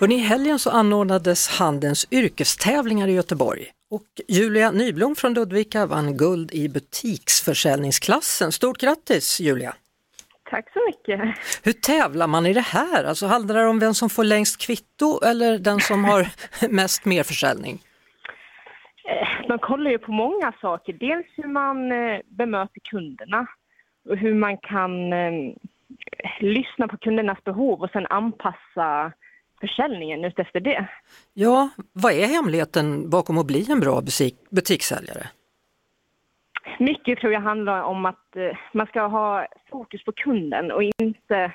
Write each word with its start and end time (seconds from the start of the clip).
Hörrni, 0.00 0.14
I 0.14 0.18
helgen 0.18 0.58
så 0.58 0.70
anordnades 0.70 1.58
Handens 1.58 2.06
yrkestävlingar 2.12 3.08
i 3.08 3.12
Göteborg 3.12 3.64
och 3.90 4.02
Julia 4.28 4.70
Nyblom 4.70 5.14
från 5.16 5.34
Ludvika 5.34 5.86
vann 5.86 6.16
guld 6.16 6.50
i 6.54 6.68
butiksförsäljningsklassen. 6.68 8.52
Stort 8.52 8.78
grattis 8.78 9.40
Julia! 9.40 9.74
Tack 10.50 10.72
så 10.72 10.80
mycket. 10.86 11.20
Hur 11.64 11.72
tävlar 11.72 12.26
man 12.26 12.46
i 12.46 12.52
det 12.52 12.60
här? 12.60 13.04
Alltså 13.04 13.26
handlar 13.26 13.54
det 13.54 13.66
om 13.68 13.78
vem 13.78 13.94
som 13.94 14.10
får 14.10 14.24
längst 14.24 14.66
kvitto 14.66 15.20
eller 15.24 15.58
den 15.58 15.80
som 15.80 16.04
har 16.04 16.26
mest 16.70 17.04
merförsäljning? 17.04 17.78
Eh, 19.08 19.48
Man 19.48 19.58
kollar 19.58 19.90
ju 19.90 19.98
på 19.98 20.12
många 20.12 20.52
saker. 20.60 20.92
Dels 20.92 21.26
hur 21.36 21.48
man 21.48 21.92
eh, 21.92 22.20
bemöter 22.24 22.80
kunderna 22.90 23.46
och 24.08 24.16
hur 24.16 24.34
man 24.34 24.56
kan 24.58 25.12
eh, 25.12 25.32
lyssna 26.40 26.88
på 26.88 26.96
kundernas 26.96 27.44
behov 27.44 27.80
och 27.82 27.90
sen 27.90 28.06
anpassa 28.06 29.12
försäljningen 29.60 30.24
utefter 30.24 30.60
det. 30.60 30.88
Ja, 31.34 31.68
vad 31.92 32.12
är 32.12 32.26
hemligheten 32.26 33.10
bakom 33.10 33.38
att 33.38 33.46
bli 33.46 33.70
en 33.70 33.80
bra 33.80 34.00
butik, 34.00 34.34
butikssäljare? 34.50 35.26
Mycket 36.78 37.18
tror 37.18 37.32
jag 37.32 37.40
handlar 37.40 37.82
om 37.82 38.06
att 38.06 38.36
eh, 38.36 38.56
man 38.72 38.86
ska 38.86 39.06
ha 39.06 39.46
fokus 39.70 40.04
på 40.04 40.12
kunden 40.12 40.72
och 40.72 40.82
inte 40.82 41.52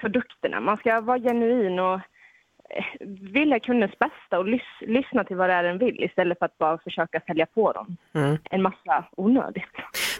produkterna. 0.00 0.60
Man 0.60 0.76
ska 0.76 1.00
vara 1.00 1.18
genuin 1.18 1.78
och 1.78 1.94
eh, 1.94 2.84
vilja 3.32 3.60
kundens 3.60 3.98
bästa 3.98 4.38
och 4.38 4.44
lys- 4.46 4.80
lyssna 4.86 5.24
till 5.24 5.36
vad 5.36 5.48
det 5.50 5.54
är 5.54 5.62
den 5.62 5.78
vill 5.78 6.02
istället 6.04 6.38
för 6.38 6.46
att 6.46 6.58
bara 6.58 6.78
försöka 6.78 7.20
sälja 7.20 7.46
på 7.46 7.72
dem 7.72 7.96
Mm. 8.14 8.38
en 8.50 8.62
massa 8.62 9.04
onödigt. 9.16 9.64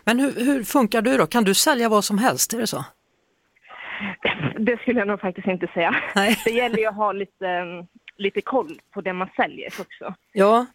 Men 0.05 0.19
hur, 0.20 0.33
hur 0.44 0.64
funkar 0.64 1.03
du 1.03 1.16
då? 1.16 1.27
Kan 1.27 1.44
du 1.44 1.55
sälja 1.55 1.88
vad 1.88 2.05
som 2.05 2.19
helst? 2.19 2.55
Är 2.55 2.59
det 2.59 2.66
så? 2.66 2.84
Det 4.67 4.81
skulle 4.81 4.98
jag 5.00 5.09
nog 5.09 5.20
faktiskt 5.20 5.47
inte 5.47 5.67
säga. 5.75 5.97
Nej. 6.14 6.39
Det 6.45 6.50
gäller 6.50 6.78
ju 6.78 6.86
att 6.86 6.95
ha 6.95 7.12
lite, 7.12 7.47
mm, 7.48 7.86
lite 8.17 8.41
koll 8.41 8.81
på 8.95 9.00
det 9.00 9.12
man 9.12 9.28
säljer 9.36 9.69
också. 9.81 10.14
Ja, 10.33 10.67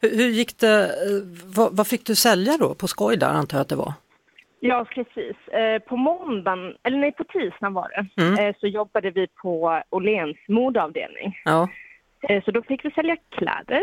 hur, 0.00 0.16
hur 0.16 0.28
gick 0.28 0.58
det? 0.58 0.84
eh, 0.84 1.22
Vad, 1.56 1.76
vad 1.76 1.86
fick 1.86 2.06
du 2.06 2.14
sälja 2.14 2.56
då? 2.60 2.74
På 2.74 2.88
skoj 2.88 3.16
där 3.16 3.26
antar 3.28 3.56
jag 3.58 3.62
att 3.62 3.68
det 3.68 3.76
var. 3.76 3.92
Ja, 4.60 4.84
precis. 4.94 5.36
Eh, 5.48 5.78
På 5.78 5.96
måndagen, 5.96 6.74
eller 6.82 6.98
nej, 6.98 7.12
på 7.12 7.24
tisdagen 7.24 7.74
var 7.74 7.88
det, 7.88 8.22
Mm. 8.22 8.38
eh, 8.48 8.54
så 8.60 8.66
jobbade 8.66 9.10
vi 9.10 9.26
på 9.42 9.82
Åhléns 9.90 10.36
modeavdelning. 10.48 11.38
Ja. 11.44 11.68
Så 12.44 12.50
då 12.50 12.62
fick 12.62 12.84
vi 12.84 12.90
sälja 12.90 13.16
kläder. 13.30 13.82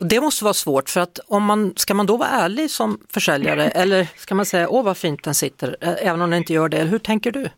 Det 0.00 0.20
måste 0.20 0.44
vara 0.44 0.54
svårt 0.54 0.88
för 0.90 1.00
att 1.00 1.18
om 1.28 1.42
man, 1.44 1.72
ska 1.76 1.94
man 1.94 2.06
då 2.06 2.16
vara 2.16 2.28
ärlig 2.28 2.70
som 2.70 2.98
försäljare 3.14 3.64
eller 3.82 4.04
ska 4.16 4.34
man 4.34 4.46
säga 4.46 4.68
åh 4.68 4.84
vad 4.84 4.96
fint 4.96 5.24
den 5.24 5.34
sitter, 5.34 5.76
även 5.80 6.22
om 6.22 6.30
den 6.30 6.38
inte 6.38 6.52
gör 6.52 6.68
det? 6.68 6.78
Hur 6.84 6.98
tänker 6.98 7.32
du? 7.32 7.48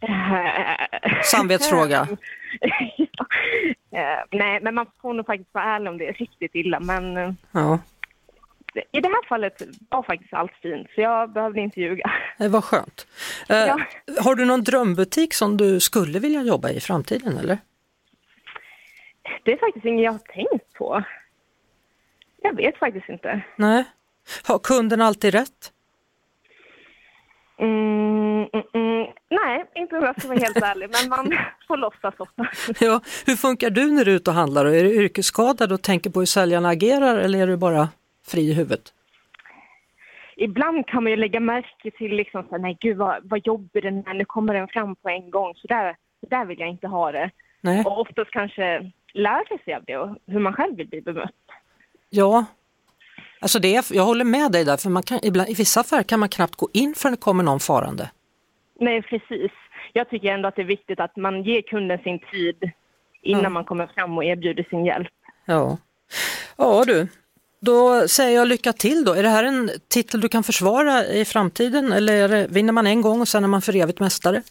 Samvetsfråga. 1.24 2.08
ja. 2.96 3.26
Eh, 3.98 4.24
Nej, 4.30 4.60
men 4.62 4.74
man 4.74 4.86
får 5.02 5.14
nog 5.14 5.26
faktiskt 5.26 5.54
vara 5.54 5.64
ärlig 5.64 5.88
om 5.90 5.98
det 5.98 6.08
är 6.08 6.12
riktigt 6.12 6.54
illa. 6.54 6.80
Men 6.80 7.16
eh, 7.16 7.32
Ja, 7.52 7.78
i 8.92 9.00
det 9.00 9.08
här 9.08 9.28
fallet 9.28 9.62
var 9.88 10.02
faktiskt 10.02 10.34
allt 10.34 10.52
fint, 10.62 10.88
så 10.94 11.00
jag 11.00 11.30
behövde 11.32 11.60
inte 11.60 11.80
ljuga. 11.80 12.10
det 12.38 12.48
var 12.48 12.60
skönt. 12.60 13.06
Eh, 13.48 13.56
Ja. 13.56 13.80
Har 14.20 14.34
du 14.34 14.44
någon 14.44 14.64
drömbutik 14.64 15.34
som 15.34 15.56
du 15.56 15.80
skulle 15.80 16.18
vilja 16.18 16.42
jobba 16.42 16.70
i 16.70 16.76
i 16.76 16.80
framtiden 16.80 17.38
eller? 17.38 17.58
Det 19.42 19.52
är 19.52 19.56
faktiskt 19.56 19.84
inget 19.86 20.04
jag 20.04 20.12
har 20.12 20.18
tänkt 20.18 20.72
på. 20.74 21.02
Jag 22.42 22.56
vet 22.56 22.78
faktiskt 22.78 23.08
inte. 23.08 23.40
Nej. 23.56 23.84
Har 24.44 24.58
kunden 24.58 25.00
alltid 25.00 25.34
rätt? 25.34 25.72
Mm, 27.58 28.13
mm, 28.52 28.66
mm. 28.74 29.06
Nej, 29.30 29.64
inte 29.74 29.96
om 29.96 30.04
jag 30.04 30.20
ska 30.20 30.28
vara 30.28 30.38
helt 30.38 30.56
ärlig, 30.62 30.88
men 30.92 31.08
man 31.08 31.38
får 31.66 31.76
låtsas 31.76 32.14
ofta. 32.18 32.46
Ja, 32.80 33.00
hur 33.26 33.36
funkar 33.36 33.70
du 33.70 33.92
när 33.92 34.04
du 34.04 34.12
är 34.12 34.16
ute 34.16 34.30
och 34.30 34.36
handlar? 34.36 34.64
Är 34.66 34.84
du 34.84 34.94
yrkesskadad 34.94 35.72
och 35.72 35.82
tänker 35.82 36.10
på 36.10 36.18
hur 36.18 36.26
säljarna 36.26 36.68
agerar 36.68 37.16
eller 37.16 37.38
är 37.38 37.46
du 37.46 37.56
bara 37.56 37.88
fri 38.26 38.50
i 38.50 38.54
huvudet? 38.54 38.92
Ibland 40.36 40.86
kan 40.86 41.02
man 41.02 41.10
ju 41.10 41.16
lägga 41.16 41.40
märke 41.40 41.90
till 41.90 42.16
liksom 42.16 42.42
så 42.42 42.50
här, 42.50 42.58
nej 42.58 42.76
gud 42.80 42.96
vad, 42.96 43.28
vad 43.30 43.46
jobbig 43.46 43.82
den 43.82 44.06
är, 44.06 44.14
nu 44.14 44.24
kommer 44.24 44.54
den 44.54 44.68
fram 44.68 44.96
på 44.96 45.08
en 45.08 45.30
gång, 45.30 45.54
så 45.54 45.66
där, 45.66 45.96
så 46.20 46.26
där 46.26 46.44
vill 46.44 46.60
jag 46.60 46.68
inte 46.68 46.86
ha 46.86 47.12
det. 47.12 47.30
Nej. 47.60 47.84
Och 47.86 48.00
oftast 48.00 48.30
kanske 48.30 48.92
lära 49.14 49.58
sig 49.64 49.74
av 49.74 49.84
det 49.86 49.96
och 49.96 50.18
hur 50.26 50.40
man 50.40 50.52
själv 50.52 50.76
vill 50.76 50.88
bli 50.88 51.00
bemött. 51.00 51.30
Ja, 52.10 52.44
alltså 53.40 53.58
det 53.58 53.90
jag 53.90 54.04
håller 54.04 54.24
med 54.24 54.52
dig 54.52 54.64
där, 54.64 54.76
för 54.76 54.90
man 54.90 55.02
kan, 55.02 55.18
ibland, 55.22 55.48
i 55.48 55.54
vissa 55.54 55.80
affärer 55.80 56.02
kan 56.02 56.20
man 56.20 56.28
knappt 56.28 56.56
gå 56.56 56.68
in 56.72 56.94
förrän 56.96 57.14
det 57.14 57.20
kommer 57.20 57.44
någon 57.44 57.60
farande. 57.60 58.10
Nej, 58.80 59.02
precis. 59.02 59.50
Jag 59.92 60.10
tycker 60.10 60.28
ändå 60.28 60.48
att 60.48 60.56
det 60.56 60.62
är 60.62 60.66
viktigt 60.66 61.00
att 61.00 61.16
man 61.16 61.42
ger 61.42 61.62
kunden 61.62 61.98
sin 61.98 62.18
tid 62.18 62.70
innan 63.22 63.42
Ja. 63.42 63.48
man 63.48 63.64
kommer 63.64 63.86
fram 63.86 64.18
och 64.18 64.24
erbjuder 64.24 64.66
sin 64.70 64.84
hjälp. 64.84 65.08
Ja. 65.44 65.78
ja 66.56 66.84
du, 66.86 67.08
då 67.60 68.08
säger 68.08 68.36
jag 68.38 68.48
lycka 68.48 68.72
till 68.72 69.04
då. 69.04 69.12
Är 69.12 69.22
det 69.22 69.28
här 69.28 69.44
en 69.44 69.70
titel 69.88 70.20
du 70.20 70.28
kan 70.28 70.42
försvara 70.42 71.04
i 71.04 71.24
framtiden 71.24 71.92
eller 71.92 72.28
det, 72.28 72.46
vinner 72.50 72.72
man 72.72 72.86
en 72.86 73.00
gång 73.02 73.20
och 73.20 73.28
sen 73.28 73.44
är 73.44 73.48
man 73.48 73.62
för 73.62 73.76
evigt 73.76 74.00
mästare? 74.00 74.42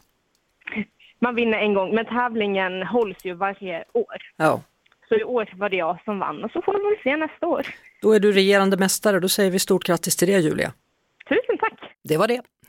Man 1.20 1.36
vinner 1.36 1.58
en 1.58 1.74
gång, 1.74 1.96
men 1.96 2.06
tävlingen 2.06 2.84
hålls 2.84 3.18
ju 3.26 3.34
varje 3.34 3.84
år. 3.94 4.18
Ja, 4.38 4.62
Så 5.10 5.16
i 5.16 5.24
år 5.24 5.50
var 5.56 5.70
det 5.70 5.76
jag 5.78 5.98
som 6.06 6.20
vann 6.20 6.44
och 6.44 6.52
så 6.52 6.62
får 6.62 6.74
man 6.74 6.96
se 7.04 7.18
nästa 7.18 7.48
år. 7.48 7.68
då 8.02 8.12
är 8.14 8.20
du 8.20 8.32
regerande 8.32 8.78
mästare. 8.78 9.20
Då 9.20 9.30
säger 9.30 9.52
vi 9.52 9.60
stort 9.60 9.84
grattis 9.84 10.16
till 10.16 10.28
det 10.28 10.40
Julia. 10.40 10.74
Tusen 11.30 11.58
tack! 11.60 11.80
Det 12.04 12.18
var 12.18 12.28
det. 12.28 12.42